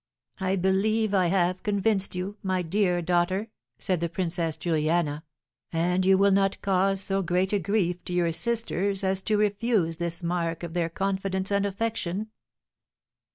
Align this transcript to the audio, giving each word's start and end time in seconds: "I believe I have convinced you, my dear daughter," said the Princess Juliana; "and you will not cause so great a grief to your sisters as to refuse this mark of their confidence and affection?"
"I 0.39 0.55
believe 0.55 1.13
I 1.13 1.27
have 1.27 1.61
convinced 1.61 2.15
you, 2.15 2.35
my 2.41 2.63
dear 2.63 3.03
daughter," 3.03 3.49
said 3.77 3.99
the 3.99 4.09
Princess 4.09 4.57
Juliana; 4.57 5.23
"and 5.71 6.03
you 6.07 6.17
will 6.17 6.31
not 6.31 6.59
cause 6.63 6.99
so 7.01 7.21
great 7.21 7.53
a 7.53 7.59
grief 7.59 8.03
to 8.05 8.13
your 8.13 8.31
sisters 8.31 9.03
as 9.03 9.21
to 9.21 9.37
refuse 9.37 9.97
this 9.97 10.23
mark 10.23 10.63
of 10.63 10.73
their 10.73 10.89
confidence 10.89 11.51
and 11.51 11.67
affection?" 11.67 12.31